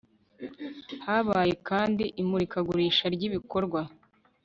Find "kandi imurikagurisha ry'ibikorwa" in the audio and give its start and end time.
1.69-3.81